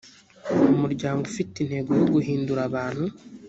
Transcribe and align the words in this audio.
umuryango 0.75 1.21
ufite 1.29 1.55
intego 1.59 1.89
yo 1.99 2.05
guhindura 2.13 2.61
abantu 2.69 3.05